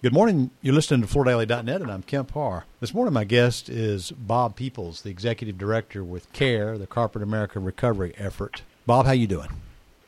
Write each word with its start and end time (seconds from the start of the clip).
Good 0.00 0.12
morning. 0.12 0.52
You're 0.62 0.76
listening 0.76 1.04
to 1.04 1.12
FloorDaily.net, 1.12 1.82
and 1.82 1.90
I'm 1.90 2.04
Kemp 2.04 2.30
Harr. 2.30 2.66
This 2.78 2.94
morning, 2.94 3.12
my 3.12 3.24
guest 3.24 3.68
is 3.68 4.12
Bob 4.12 4.54
Peoples, 4.54 5.02
the 5.02 5.10
executive 5.10 5.58
director 5.58 6.04
with 6.04 6.32
CARE, 6.32 6.78
the 6.78 6.86
Carpet 6.86 7.20
America 7.20 7.58
Recovery 7.58 8.14
Effort. 8.16 8.62
Bob, 8.86 9.06
how 9.06 9.12
you 9.12 9.26
doing? 9.26 9.48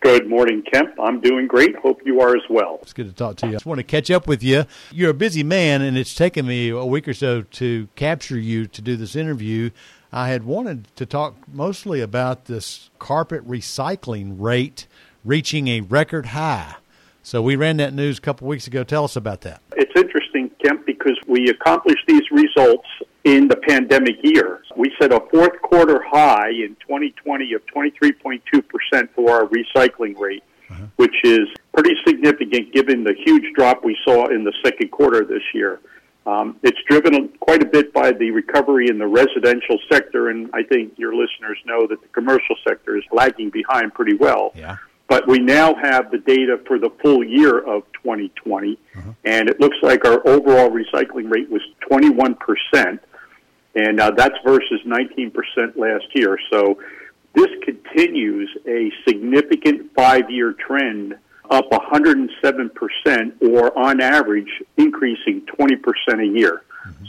Good 0.00 0.26
morning, 0.26 0.62
Kemp. 0.72 0.98
I'm 0.98 1.20
doing 1.20 1.46
great. 1.46 1.76
Hope 1.76 2.00
you 2.06 2.22
are 2.22 2.34
as 2.34 2.44
well. 2.48 2.78
It's 2.80 2.94
good 2.94 3.08
to 3.08 3.12
talk 3.12 3.36
to 3.36 3.46
you. 3.46 3.52
I 3.52 3.56
just 3.56 3.66
want 3.66 3.76
to 3.78 3.84
catch 3.84 4.10
up 4.10 4.26
with 4.26 4.42
you. 4.42 4.64
You're 4.90 5.10
a 5.10 5.14
busy 5.14 5.42
man, 5.42 5.82
and 5.82 5.98
it's 5.98 6.14
taken 6.14 6.46
me 6.46 6.70
a 6.70 6.86
week 6.86 7.06
or 7.06 7.12
so 7.12 7.42
to 7.42 7.86
capture 7.94 8.38
you 8.38 8.66
to 8.66 8.80
do 8.80 8.96
this 8.96 9.14
interview. 9.14 9.68
I 10.10 10.28
had 10.28 10.44
wanted 10.44 10.96
to 10.96 11.04
talk 11.04 11.34
mostly 11.52 12.00
about 12.00 12.46
this 12.46 12.88
carpet 12.98 13.46
recycling 13.46 14.36
rate 14.40 14.86
reaching 15.26 15.68
a 15.68 15.82
record 15.82 16.24
high. 16.26 16.76
So 17.24 17.40
we 17.40 17.56
ran 17.56 17.78
that 17.78 17.94
news 17.94 18.18
a 18.18 18.20
couple 18.20 18.46
weeks 18.46 18.66
ago. 18.66 18.84
Tell 18.84 19.04
us 19.04 19.16
about 19.16 19.40
that. 19.40 19.62
It's 19.76 19.92
interesting, 19.96 20.50
Kemp, 20.62 20.84
because 20.84 21.18
we 21.26 21.48
accomplished 21.48 22.04
these 22.06 22.30
results 22.30 22.86
in 23.24 23.48
the 23.48 23.56
pandemic 23.56 24.16
year. 24.22 24.62
We 24.76 24.94
set 25.00 25.10
a 25.10 25.20
fourth 25.32 25.60
quarter 25.62 26.04
high 26.06 26.50
in 26.50 26.76
2020 26.86 27.54
of 27.54 27.62
23.2% 27.74 29.08
for 29.14 29.30
our 29.30 29.46
recycling 29.46 30.18
rate, 30.18 30.44
uh-huh. 30.70 30.84
which 30.96 31.14
is 31.24 31.48
pretty 31.72 31.94
significant 32.06 32.74
given 32.74 33.04
the 33.04 33.14
huge 33.24 33.54
drop 33.54 33.82
we 33.82 33.96
saw 34.04 34.26
in 34.26 34.44
the 34.44 34.52
second 34.62 34.90
quarter 34.90 35.24
this 35.24 35.42
year. 35.54 35.80
Um, 36.26 36.58
it's 36.62 36.78
driven 36.86 37.28
quite 37.40 37.62
a 37.62 37.66
bit 37.66 37.94
by 37.94 38.12
the 38.12 38.32
recovery 38.32 38.88
in 38.90 38.98
the 38.98 39.06
residential 39.06 39.78
sector, 39.90 40.28
and 40.28 40.50
I 40.52 40.62
think 40.62 40.98
your 40.98 41.14
listeners 41.14 41.58
know 41.64 41.86
that 41.86 42.02
the 42.02 42.08
commercial 42.08 42.56
sector 42.68 42.98
is 42.98 43.04
lagging 43.10 43.48
behind 43.48 43.94
pretty 43.94 44.14
well. 44.14 44.52
Yeah. 44.54 44.76
But 45.08 45.28
we 45.28 45.38
now 45.38 45.74
have 45.74 46.10
the 46.10 46.18
data 46.18 46.58
for 46.66 46.78
the 46.78 46.90
full 47.02 47.22
year 47.22 47.58
of 47.58 47.82
2020, 48.02 48.78
uh-huh. 48.96 49.12
and 49.24 49.48
it 49.48 49.60
looks 49.60 49.76
like 49.82 50.04
our 50.04 50.26
overall 50.26 50.70
recycling 50.70 51.30
rate 51.30 51.50
was 51.50 51.62
21%, 51.90 52.98
and 53.74 54.00
uh, 54.00 54.10
that's 54.12 54.36
versus 54.44 54.80
19% 54.86 55.32
last 55.76 56.06
year. 56.14 56.38
So 56.50 56.78
this 57.34 57.48
continues 57.62 58.50
a 58.66 58.90
significant 59.06 59.92
five 59.94 60.30
year 60.30 60.54
trend 60.54 61.16
up 61.50 61.70
107%, 61.70 63.42
or 63.42 63.78
on 63.78 64.00
average, 64.00 64.48
increasing 64.76 65.42
20% 65.58 66.22
a 66.22 66.26
year. 66.26 66.62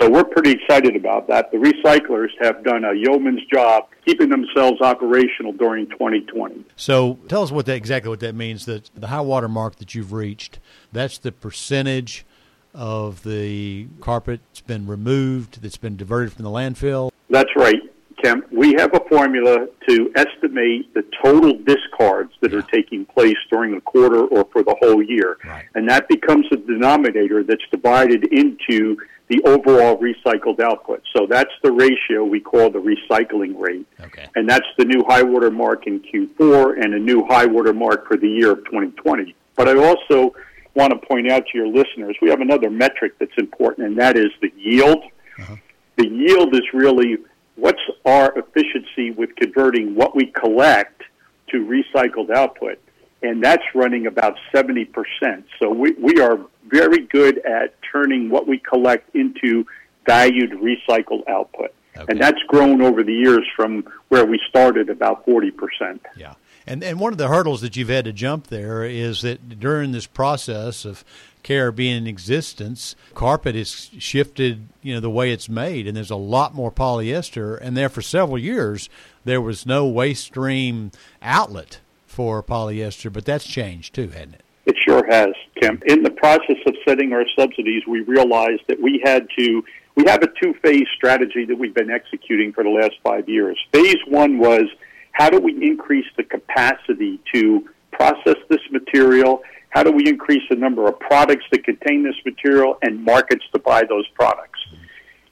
So 0.00 0.08
we're 0.08 0.24
pretty 0.24 0.52
excited 0.52 0.94
about 0.94 1.26
that. 1.28 1.50
The 1.50 1.58
recyclers 1.58 2.28
have 2.40 2.62
done 2.62 2.84
a 2.84 2.94
yeoman's 2.94 3.44
job 3.52 3.88
keeping 4.06 4.28
themselves 4.28 4.80
operational 4.80 5.52
during 5.52 5.88
2020. 5.88 6.64
So 6.76 7.18
tell 7.28 7.42
us 7.42 7.50
what 7.50 7.66
that 7.66 7.74
exactly 7.74 8.08
what 8.08 8.20
that 8.20 8.34
means. 8.34 8.64
That 8.66 8.90
the 8.94 9.08
high 9.08 9.20
water 9.20 9.48
mark 9.48 9.76
that 9.76 9.94
you've 9.94 10.12
reached, 10.12 10.60
that's 10.92 11.18
the 11.18 11.32
percentage 11.32 12.24
of 12.74 13.24
the 13.24 13.88
carpet 14.00 14.40
that's 14.50 14.60
been 14.60 14.86
removed, 14.86 15.62
that's 15.62 15.76
been 15.76 15.96
diverted 15.96 16.32
from 16.32 16.44
the 16.44 16.50
landfill. 16.50 17.10
That's 17.28 17.50
right. 17.56 17.80
Kemp, 18.22 18.50
we 18.52 18.74
have 18.78 18.92
a 18.94 19.00
formula 19.08 19.68
to 19.88 20.12
estimate 20.16 20.92
the 20.94 21.04
total 21.22 21.52
discards 21.64 22.32
that 22.40 22.52
yeah. 22.52 22.58
are 22.58 22.62
taking 22.62 23.04
place 23.04 23.36
during 23.50 23.74
a 23.74 23.80
quarter 23.80 24.24
or 24.24 24.44
for 24.52 24.62
the 24.62 24.74
whole 24.80 25.02
year. 25.02 25.38
Right. 25.44 25.66
And 25.74 25.88
that 25.88 26.08
becomes 26.08 26.46
a 26.50 26.56
denominator 26.56 27.44
that's 27.44 27.62
divided 27.70 28.24
into 28.32 28.96
the 29.28 29.42
overall 29.44 29.98
recycled 29.98 30.60
output. 30.60 31.02
So 31.14 31.26
that's 31.26 31.52
the 31.62 31.70
ratio 31.70 32.24
we 32.24 32.40
call 32.40 32.70
the 32.70 32.80
recycling 32.80 33.58
rate. 33.58 33.86
Okay. 34.00 34.26
And 34.34 34.48
that's 34.48 34.66
the 34.78 34.84
new 34.84 35.04
high 35.06 35.22
water 35.22 35.50
mark 35.50 35.86
in 35.86 36.00
Q4 36.00 36.82
and 36.82 36.94
a 36.94 36.98
new 36.98 37.24
high 37.26 37.46
water 37.46 37.72
mark 37.72 38.08
for 38.08 38.16
the 38.16 38.28
year 38.28 38.52
of 38.52 38.64
2020. 38.64 39.34
But 39.56 39.68
I 39.68 39.76
also 39.76 40.34
want 40.74 40.92
to 40.92 41.06
point 41.06 41.30
out 41.30 41.44
to 41.52 41.58
your 41.58 41.66
listeners, 41.66 42.16
we 42.22 42.30
have 42.30 42.40
another 42.40 42.70
metric 42.70 43.14
that's 43.18 43.36
important, 43.36 43.88
and 43.88 43.98
that 43.98 44.16
is 44.16 44.30
the 44.40 44.52
yield. 44.56 45.02
Uh-huh. 45.38 45.56
The 45.96 46.08
yield 46.08 46.54
is 46.54 46.62
really 46.72 47.18
what's 47.56 47.82
our 48.04 48.32
efficiency 48.38 49.10
with 49.10 49.34
converting 49.36 49.94
what 49.94 50.14
we 50.14 50.26
collect 50.26 51.02
to 51.50 51.66
recycled 51.66 52.30
output? 52.30 52.78
And 53.22 53.42
that's 53.42 53.64
running 53.74 54.06
about 54.06 54.36
70%. 54.54 54.88
So 55.58 55.70
we, 55.70 55.92
we 55.92 56.20
are 56.20 56.38
very 56.68 57.00
good 57.06 57.38
at 57.38 57.74
turning 57.90 58.30
what 58.30 58.46
we 58.46 58.58
collect 58.58 59.14
into 59.14 59.66
valued 60.06 60.52
recycled 60.52 61.28
output. 61.28 61.74
Okay. 61.96 62.06
And 62.08 62.20
that's 62.20 62.40
grown 62.46 62.80
over 62.80 63.02
the 63.02 63.12
years 63.12 63.44
from 63.56 63.84
where 64.08 64.24
we 64.24 64.40
started 64.48 64.88
about 64.88 65.26
40%. 65.26 65.98
Yeah. 66.16 66.34
And 66.68 66.84
and 66.84 67.00
one 67.00 67.12
of 67.12 67.18
the 67.18 67.28
hurdles 67.28 67.62
that 67.62 67.76
you've 67.76 67.88
had 67.88 68.04
to 68.04 68.12
jump 68.12 68.48
there 68.48 68.84
is 68.84 69.22
that 69.22 69.58
during 69.58 69.92
this 69.92 70.06
process 70.06 70.84
of 70.84 71.02
care 71.42 71.72
being 71.72 71.96
in 71.96 72.06
existence, 72.06 72.94
carpet 73.14 73.54
has 73.54 73.90
shifted, 73.98 74.68
you 74.82 74.92
know, 74.92 75.00
the 75.00 75.08
way 75.08 75.32
it's 75.32 75.48
made, 75.48 75.86
and 75.86 75.96
there's 75.96 76.10
a 76.10 76.16
lot 76.16 76.54
more 76.54 76.70
polyester. 76.70 77.58
And 77.58 77.74
there 77.74 77.88
for 77.88 78.02
several 78.02 78.38
years, 78.38 78.90
there 79.24 79.40
was 79.40 79.64
no 79.64 79.86
waste 79.86 80.24
stream 80.24 80.90
outlet 81.22 81.80
for 82.08 82.42
polyester, 82.42 83.12
but 83.12 83.24
that's 83.24 83.46
changed 83.46 83.94
too, 83.94 84.08
hasn't 84.08 84.34
it? 84.34 84.42
It 84.66 84.76
sure 84.84 85.04
has, 85.08 85.28
Kemp. 85.60 85.84
In 85.86 86.02
the 86.02 86.10
process 86.10 86.56
of 86.66 86.74
setting 86.86 87.12
our 87.12 87.24
subsidies, 87.38 87.84
we 87.86 88.00
realized 88.00 88.62
that 88.68 88.80
we 88.80 89.00
had 89.04 89.26
to. 89.38 89.62
We 89.94 90.04
have 90.06 90.22
a 90.22 90.28
two-phase 90.42 90.86
strategy 90.96 91.44
that 91.44 91.56
we've 91.56 91.74
been 91.74 91.90
executing 91.90 92.52
for 92.52 92.64
the 92.64 92.70
last 92.70 92.94
five 93.02 93.28
years. 93.28 93.58
Phase 93.72 93.98
one 94.08 94.38
was 94.38 94.64
how 95.12 95.30
do 95.30 95.38
we 95.40 95.52
increase 95.64 96.06
the 96.16 96.22
capacity 96.22 97.20
to 97.34 97.68
process 97.92 98.36
this 98.48 98.60
material? 98.70 99.42
How 99.70 99.82
do 99.82 99.90
we 99.90 100.06
increase 100.06 100.42
the 100.48 100.56
number 100.56 100.86
of 100.86 100.98
products 101.00 101.44
that 101.50 101.64
contain 101.64 102.04
this 102.04 102.14
material 102.24 102.78
and 102.82 103.04
markets 103.04 103.44
to 103.52 103.58
buy 103.58 103.84
those 103.88 104.06
products? 104.14 104.60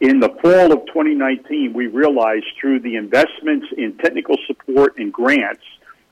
In 0.00 0.20
the 0.20 0.30
fall 0.42 0.72
of 0.72 0.86
2019, 0.86 1.72
we 1.72 1.86
realized 1.86 2.46
through 2.60 2.80
the 2.80 2.96
investments 2.96 3.66
in 3.76 3.96
technical 3.98 4.36
support 4.46 4.98
and 4.98 5.12
grants 5.12 5.62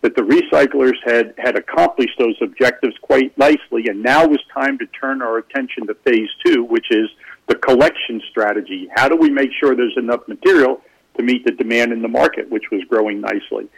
that 0.02 0.16
the 0.16 0.22
recyclers 0.22 0.94
had, 1.04 1.34
had 1.36 1.56
accomplished 1.56 2.18
those 2.18 2.36
objectives 2.40 2.94
quite 3.02 3.36
nicely, 3.36 3.86
and 3.86 4.02
now 4.02 4.26
was 4.26 4.40
time 4.52 4.78
to 4.78 4.86
turn 4.86 5.20
our 5.20 5.38
attention 5.38 5.86
to 5.86 5.94
phase 5.94 6.28
two, 6.44 6.64
which 6.64 6.86
is 6.90 7.08
the 7.48 7.54
collection 7.56 8.20
strategy. 8.30 8.88
How 8.94 9.08
do 9.08 9.16
we 9.16 9.28
make 9.28 9.50
sure 9.60 9.76
there's 9.76 9.96
enough 9.96 10.26
material 10.26 10.80
to 11.16 11.22
meet 11.22 11.44
the 11.44 11.52
demand 11.52 11.92
in 11.92 12.02
the 12.02 12.08
market, 12.08 12.50
which 12.50 12.64
was 12.70 12.82
growing 12.88 13.20
nicely. 13.20 13.68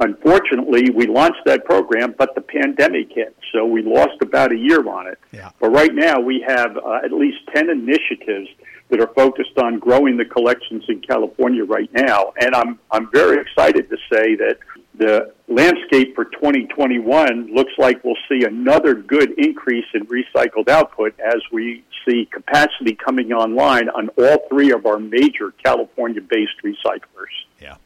Unfortunately, 0.00 0.90
we 0.90 1.06
launched 1.06 1.42
that 1.46 1.64
program, 1.64 2.14
but 2.18 2.34
the 2.34 2.40
pandemic 2.40 3.12
hit, 3.12 3.36
so 3.52 3.64
we 3.64 3.82
lost 3.82 4.20
about 4.22 4.52
a 4.52 4.56
year 4.56 4.86
on 4.88 5.06
it. 5.06 5.18
Yeah. 5.32 5.50
But 5.60 5.70
right 5.70 5.94
now, 5.94 6.20
we 6.20 6.44
have 6.46 6.76
uh, 6.76 7.00
at 7.04 7.12
least 7.12 7.38
10 7.54 7.70
initiatives 7.70 8.48
that 8.90 9.00
are 9.00 9.12
focused 9.14 9.56
on 9.56 9.78
growing 9.78 10.16
the 10.16 10.24
collections 10.24 10.84
in 10.88 11.00
California 11.00 11.64
right 11.64 11.90
now. 11.92 12.32
And 12.40 12.54
I'm, 12.54 12.78
I'm 12.90 13.10
very 13.12 13.40
excited 13.40 13.88
to 13.88 13.96
say 14.12 14.34
that 14.36 14.58
the 14.96 15.32
landscape 15.48 16.14
for 16.14 16.24
2021 16.26 17.54
looks 17.54 17.72
like 17.78 18.02
we'll 18.04 18.14
see 18.28 18.44
another 18.44 18.94
good 18.94 19.32
increase 19.38 19.86
in 19.94 20.06
recycled 20.06 20.68
output 20.68 21.18
as 21.18 21.40
we 21.52 21.84
see 22.06 22.28
capacity 22.30 22.94
coming 22.94 23.32
online 23.32 23.88
on 23.88 24.08
all 24.18 24.46
three 24.48 24.70
of 24.70 24.86
our 24.86 24.98
major 24.98 25.52
California 25.64 26.20
based 26.20 26.62
recyclers. 26.64 27.32
Yeah. 27.60 27.76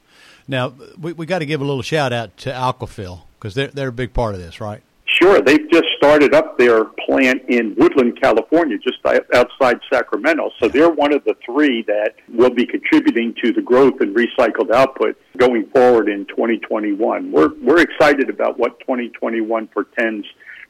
Now, 0.48 0.72
we, 0.98 1.12
we 1.12 1.26
got 1.26 1.40
to 1.40 1.46
give 1.46 1.60
a 1.60 1.64
little 1.64 1.82
shout 1.82 2.12
out 2.12 2.36
to 2.38 2.50
Aquafil 2.50 3.20
because 3.38 3.54
they're, 3.54 3.68
they're 3.68 3.88
a 3.88 3.92
big 3.92 4.14
part 4.14 4.34
of 4.34 4.40
this, 4.40 4.60
right? 4.60 4.82
Sure. 5.04 5.40
They've 5.40 5.70
just 5.70 5.86
started 5.96 6.34
up 6.34 6.58
their 6.58 6.84
plant 7.06 7.42
in 7.48 7.74
Woodland, 7.76 8.20
California, 8.20 8.76
just 8.78 8.98
outside 9.34 9.80
Sacramento. 9.92 10.50
So 10.60 10.68
they're 10.68 10.90
one 10.90 11.14
of 11.14 11.24
the 11.24 11.34
three 11.44 11.82
that 11.86 12.16
will 12.28 12.50
be 12.50 12.66
contributing 12.66 13.34
to 13.42 13.52
the 13.52 13.62
growth 13.62 14.00
in 14.00 14.14
recycled 14.14 14.70
output 14.70 15.18
going 15.36 15.66
forward 15.70 16.08
in 16.08 16.26
2021. 16.26 17.32
We're, 17.32 17.50
we're 17.62 17.80
excited 17.80 18.28
about 18.28 18.58
what 18.58 18.78
2021 18.80 19.66
portends, 19.68 20.26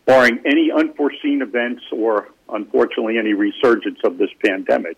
barring 0.07 0.39
any 0.47 0.71
unforeseen 0.71 1.43
events 1.43 1.83
or, 1.93 2.29
unfortunately, 2.49 3.19
any 3.19 3.33
resurgence 3.33 3.99
of 4.05 4.19
this 4.19 4.31
pandemic. 4.45 4.97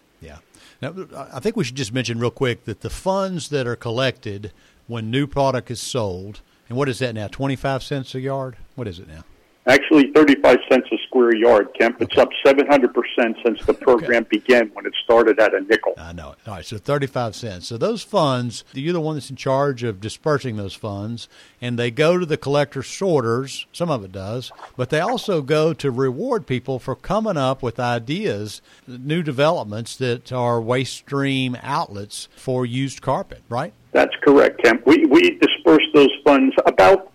Now, 0.83 0.95
I 1.33 1.41
think 1.41 1.57
we 1.57 1.65
should 1.65 1.77
just 1.77 1.93
mention 1.93 2.19
real 2.19 2.31
quick 2.31 2.65
that 2.65 2.81
the 2.81 2.91
funds 2.91 3.51
that 3.51 3.67
are 3.67 3.77
collected 3.77 4.53
when 4.87 5.11
new 5.11 5.27
product 5.27 5.71
is 5.71 5.81
sold, 5.81 6.41
and 6.69 6.79
what 6.79 6.89
is 6.89 6.99
that 7.01 7.15
now? 7.15 7.29
Twenty 7.29 7.57
five 7.57 7.83
cents 7.83 8.15
a 8.15 8.21
yard? 8.21 8.57
What 8.77 8.89
is 8.89 8.99
it 8.99 9.07
now? 9.09 9.25
Actually, 9.67 10.11
35 10.13 10.59
cents 10.71 10.89
a 10.91 10.97
square 11.07 11.37
yard, 11.37 11.69
Kemp. 11.79 12.01
It's 12.01 12.17
okay. 12.17 12.23
up 12.23 12.31
700% 12.45 13.45
since 13.45 13.65
the 13.67 13.75
program 13.75 14.23
okay. 14.23 14.39
began 14.39 14.69
when 14.73 14.87
it 14.87 14.95
started 15.05 15.39
at 15.39 15.55
a 15.55 15.61
nickel. 15.61 15.95
I 15.99 16.13
know. 16.13 16.35
All 16.47 16.55
right, 16.55 16.65
so 16.65 16.79
35 16.79 17.37
cents. 17.37 17.69
So 17.69 17.77
those 17.77 18.03
funds, 18.03 18.65
you're 18.73 18.95
the 18.95 19.01
one 19.03 19.17
that's 19.17 19.29
in 19.29 19.37
charge 19.37 19.83
of 19.83 20.01
dispersing 20.01 20.57
those 20.57 20.75
funds, 20.75 21.29
and 21.61 21.79
they 21.79 21.91
go 21.91 22.17
to 22.19 22.25
the 22.25 22.39
collector 22.39 22.83
sorters. 22.83 23.67
Some 23.71 23.91
of 23.91 24.03
it 24.03 24.13
does, 24.13 24.51
but 24.77 24.89
they 24.89 25.01
also 25.01 25.43
go 25.43 25.75
to 25.75 25.91
reward 25.91 26.47
people 26.47 26.79
for 26.79 26.97
coming 26.97 27.37
up 27.37 27.63
with 27.63 27.79
ideas, 27.79 28.63
new 28.87 29.23
developments 29.23 29.95
that 29.97 30.33
are 30.33 30.59
waste 30.59 30.95
stream 30.97 31.57
outlets 31.63 32.29
for 32.35 32.65
used 32.65 33.03
carpet, 33.03 33.43
right? 33.51 33.75
That's 33.93 34.15
correct, 34.23 34.63
Kemp. 34.63 34.87
We, 34.87 35.05
we 35.07 35.39
disperse 35.39 35.85
those 35.93 36.11
funds 36.25 36.55
about 36.65 37.13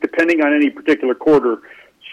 depending 0.00 0.42
on 0.42 0.54
any 0.54 0.70
particular 0.70 1.14
quarter, 1.14 1.58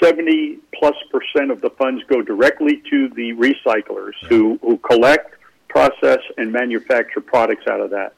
70 0.02 0.60
plus 0.74 0.96
percent 1.12 1.52
of 1.52 1.62
the 1.62 1.70
funds 1.72 2.04
go 2.10 2.22
directly 2.22 2.82
to 2.90 3.10
the 3.10 3.34
recyclers 3.34 4.14
who, 4.28 4.60
who 4.62 4.78
collect, 4.78 5.36
process, 5.70 6.20
and 6.38 6.52
manufacture 6.52 7.22
products 7.22 7.66
out 7.70 7.80
of 7.80 7.90
that. 7.92 8.14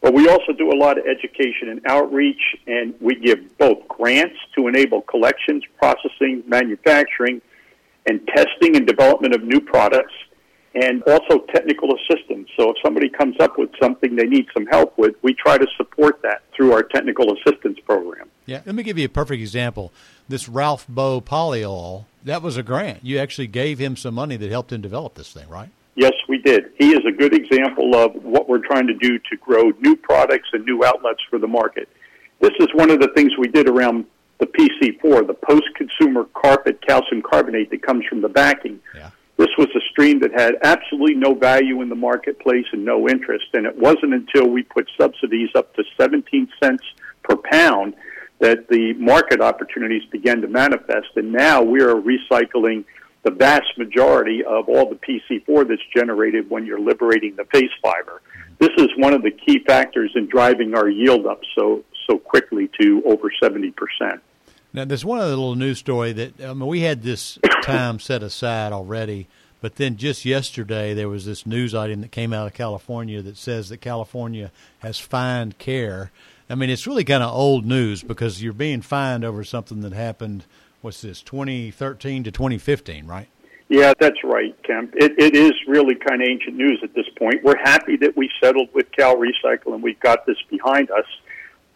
But 0.00 0.14
we 0.14 0.28
also 0.28 0.52
do 0.52 0.70
a 0.70 0.76
lot 0.76 0.98
of 0.98 1.06
education 1.06 1.68
and 1.68 1.80
outreach, 1.86 2.40
and 2.66 2.94
we 3.00 3.14
give 3.16 3.58
both 3.58 3.88
grants 3.88 4.36
to 4.54 4.68
enable 4.68 5.02
collections, 5.02 5.64
processing, 5.78 6.44
manufacturing, 6.46 7.40
and 8.06 8.26
testing 8.28 8.76
and 8.76 8.86
development 8.86 9.34
of 9.34 9.42
new 9.42 9.60
products, 9.60 10.12
and 10.76 11.02
also 11.04 11.38
technical 11.54 11.88
assistance. 11.94 12.48
So 12.56 12.70
if 12.70 12.76
somebody 12.84 13.08
comes 13.08 13.36
up 13.40 13.58
with 13.58 13.70
something 13.80 14.14
they 14.14 14.26
need 14.26 14.46
some 14.52 14.66
help 14.66 14.96
with, 14.98 15.14
we 15.22 15.34
try 15.34 15.56
to 15.56 15.66
support 15.76 16.20
that 16.22 16.42
through 16.54 16.72
our 16.72 16.82
technical 16.82 17.34
assistance 17.34 17.78
program. 17.80 18.28
Yeah, 18.44 18.60
let 18.66 18.74
me 18.74 18.82
give 18.82 18.98
you 18.98 19.06
a 19.06 19.08
perfect 19.08 19.40
example. 19.40 19.92
This 20.28 20.48
Ralph 20.48 20.86
Bow 20.86 21.20
polyol, 21.20 22.04
that 22.24 22.42
was 22.42 22.58
a 22.58 22.62
grant. 22.62 23.04
You 23.04 23.18
actually 23.18 23.46
gave 23.46 23.78
him 23.78 23.96
some 23.96 24.14
money 24.14 24.36
that 24.36 24.50
helped 24.50 24.70
him 24.70 24.82
develop 24.82 25.14
this 25.14 25.32
thing, 25.32 25.48
right? 25.48 25.70
Yes, 25.94 26.12
we 26.28 26.38
did. 26.42 26.72
He 26.78 26.90
is 26.90 27.00
a 27.08 27.12
good 27.12 27.32
example 27.32 27.96
of 27.96 28.14
what 28.22 28.46
we're 28.46 28.64
trying 28.66 28.86
to 28.86 28.94
do 28.94 29.18
to 29.18 29.36
grow 29.40 29.70
new 29.80 29.96
products 29.96 30.50
and 30.52 30.62
new 30.66 30.84
outlets 30.84 31.20
for 31.30 31.38
the 31.38 31.48
market. 31.48 31.88
This 32.40 32.52
is 32.60 32.68
one 32.74 32.90
of 32.90 33.00
the 33.00 33.08
things 33.16 33.32
we 33.38 33.48
did 33.48 33.66
around 33.66 34.04
the 34.38 34.46
PC4, 34.46 35.26
the 35.26 35.32
post-consumer 35.32 36.26
carpet 36.34 36.86
calcium 36.86 37.22
carbonate 37.22 37.70
that 37.70 37.82
comes 37.82 38.04
from 38.04 38.20
the 38.20 38.28
backing. 38.28 38.78
Yeah. 38.94 39.08
This 39.36 39.48
was 39.58 39.68
a 39.76 39.80
stream 39.90 40.20
that 40.20 40.32
had 40.32 40.54
absolutely 40.62 41.14
no 41.14 41.34
value 41.34 41.82
in 41.82 41.88
the 41.88 41.94
marketplace 41.94 42.64
and 42.72 42.84
no 42.84 43.08
interest. 43.08 43.46
And 43.52 43.66
it 43.66 43.76
wasn't 43.76 44.14
until 44.14 44.48
we 44.48 44.62
put 44.62 44.88
subsidies 44.98 45.50
up 45.54 45.74
to 45.74 45.84
17 46.00 46.48
cents 46.62 46.82
per 47.22 47.36
pound 47.36 47.94
that 48.38 48.68
the 48.68 48.94
market 48.94 49.40
opportunities 49.40 50.04
began 50.10 50.40
to 50.40 50.48
manifest. 50.48 51.08
And 51.16 51.32
now 51.32 51.62
we 51.62 51.82
are 51.82 51.94
recycling 51.94 52.84
the 53.24 53.30
vast 53.30 53.76
majority 53.76 54.42
of 54.44 54.68
all 54.68 54.88
the 54.88 54.96
PC4 54.96 55.68
that's 55.68 55.82
generated 55.94 56.48
when 56.48 56.64
you're 56.64 56.80
liberating 56.80 57.34
the 57.36 57.44
face 57.46 57.70
fiber. 57.82 58.22
This 58.58 58.70
is 58.78 58.88
one 58.96 59.12
of 59.12 59.22
the 59.22 59.32
key 59.32 59.58
factors 59.66 60.12
in 60.14 60.28
driving 60.28 60.74
our 60.74 60.88
yield 60.88 61.26
up 61.26 61.40
so 61.58 61.84
so 62.08 62.18
quickly 62.18 62.70
to 62.80 63.02
over 63.04 63.30
70%. 63.42 63.74
Now, 64.76 64.84
there's 64.84 65.04
one 65.04 65.18
other 65.18 65.30
little 65.30 65.56
news 65.56 65.78
story 65.78 66.12
that 66.12 66.40
I 66.40 66.54
mean, 66.54 66.68
we 66.68 66.82
had 66.82 67.02
this 67.02 67.38
time 67.62 67.98
set 67.98 68.22
aside 68.22 68.72
already, 68.72 69.26
but 69.60 69.74
then 69.74 69.96
just 69.96 70.24
yesterday 70.24 70.94
there 70.94 71.08
was 71.08 71.24
this 71.24 71.46
news 71.46 71.74
item 71.74 72.02
that 72.02 72.12
came 72.12 72.32
out 72.32 72.46
of 72.46 72.54
California 72.54 73.20
that 73.22 73.36
says 73.36 73.70
that 73.70 73.78
California 73.78 74.52
has 74.80 75.00
fined 75.00 75.58
CARE. 75.58 76.12
I 76.48 76.54
mean, 76.54 76.70
it's 76.70 76.86
really 76.86 77.02
kind 77.02 77.24
of 77.24 77.34
old 77.34 77.66
news 77.66 78.04
because 78.04 78.40
you're 78.40 78.52
being 78.52 78.82
fined 78.82 79.24
over 79.24 79.42
something 79.42 79.80
that 79.80 79.92
happened– 79.92 80.44
what's 80.86 81.02
this 81.02 81.20
2013 81.22 82.22
to 82.22 82.30
2015, 82.30 83.06
right? 83.08 83.26
Yeah, 83.68 83.92
that's 83.98 84.22
right, 84.22 84.54
Kemp. 84.62 84.94
It, 84.94 85.18
it 85.18 85.34
is 85.34 85.50
really 85.66 85.96
kind 85.96 86.22
of 86.22 86.28
ancient 86.28 86.54
news 86.54 86.78
at 86.84 86.94
this 86.94 87.06
point. 87.18 87.42
We're 87.42 87.58
happy 87.58 87.96
that 87.96 88.16
we 88.16 88.30
settled 88.40 88.68
with 88.72 88.92
Cal 88.92 89.16
Recycle 89.16 89.74
and 89.74 89.82
we've 89.82 89.98
got 89.98 90.24
this 90.26 90.36
behind 90.48 90.92
us. 90.92 91.04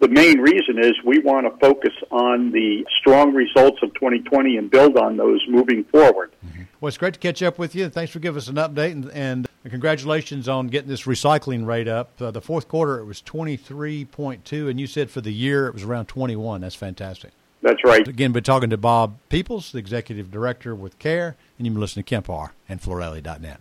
The 0.00 0.08
main 0.08 0.40
reason 0.40 0.78
is 0.78 0.92
we 1.04 1.18
want 1.18 1.46
to 1.46 1.56
focus 1.58 1.92
on 2.10 2.52
the 2.52 2.86
strong 2.98 3.34
results 3.34 3.78
of 3.82 3.92
2020 3.94 4.56
and 4.56 4.70
build 4.70 4.96
on 4.96 5.18
those 5.18 5.44
moving 5.46 5.84
forward. 5.84 6.32
Well, 6.80 6.88
it's 6.88 6.96
great 6.96 7.12
to 7.12 7.20
catch 7.20 7.42
up 7.42 7.58
with 7.58 7.74
you. 7.74 7.90
Thanks 7.90 8.10
for 8.10 8.18
giving 8.18 8.38
us 8.38 8.48
an 8.48 8.54
update 8.54 8.92
and, 8.92 9.10
and 9.10 9.48
congratulations 9.68 10.48
on 10.48 10.68
getting 10.68 10.88
this 10.88 11.02
recycling 11.02 11.66
rate 11.66 11.86
up. 11.86 12.12
Uh, 12.18 12.30
the 12.30 12.40
fourth 12.40 12.66
quarter 12.66 12.98
it 12.98 13.04
was 13.04 13.20
23.2, 13.20 14.70
and 14.70 14.80
you 14.80 14.86
said 14.86 15.10
for 15.10 15.20
the 15.20 15.32
year 15.32 15.66
it 15.66 15.74
was 15.74 15.82
around 15.82 16.06
21. 16.06 16.62
That's 16.62 16.74
fantastic. 16.74 17.32
That's 17.60 17.84
right. 17.84 18.08
Again, 18.08 18.32
we're 18.32 18.40
talking 18.40 18.70
to 18.70 18.78
Bob 18.78 19.18
Peoples, 19.28 19.72
the 19.72 19.78
executive 19.78 20.30
director 20.30 20.74
with 20.74 20.98
CARE, 20.98 21.36
and 21.58 21.66
you've 21.66 21.74
been 21.74 21.80
listening 21.82 22.04
to 22.04 22.08
Kemp 22.08 22.28
Harr 22.28 22.54
and 22.66 22.80
FloorDaily.net. 22.80 23.60